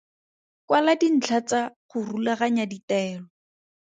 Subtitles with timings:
[0.67, 3.25] Kwala dintlha tsa go rulaganya ditaelo.